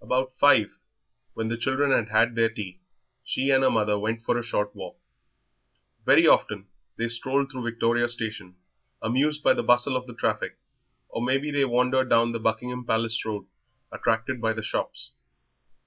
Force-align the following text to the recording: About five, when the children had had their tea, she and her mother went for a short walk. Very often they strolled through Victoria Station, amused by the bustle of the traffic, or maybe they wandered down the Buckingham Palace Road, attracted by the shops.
About 0.00 0.32
five, 0.38 0.78
when 1.34 1.48
the 1.48 1.58
children 1.58 1.90
had 1.92 2.08
had 2.08 2.34
their 2.36 2.48
tea, 2.48 2.80
she 3.22 3.50
and 3.50 3.62
her 3.62 3.70
mother 3.70 3.98
went 3.98 4.22
for 4.22 4.38
a 4.38 4.42
short 4.42 4.74
walk. 4.74 4.96
Very 6.06 6.26
often 6.26 6.68
they 6.96 7.06
strolled 7.08 7.52
through 7.52 7.64
Victoria 7.64 8.08
Station, 8.08 8.56
amused 9.02 9.42
by 9.42 9.52
the 9.52 9.62
bustle 9.62 9.94
of 9.94 10.06
the 10.06 10.14
traffic, 10.14 10.56
or 11.10 11.20
maybe 11.20 11.50
they 11.50 11.66
wandered 11.66 12.08
down 12.08 12.32
the 12.32 12.40
Buckingham 12.40 12.86
Palace 12.86 13.22
Road, 13.26 13.44
attracted 13.92 14.40
by 14.40 14.54
the 14.54 14.62
shops. 14.62 15.12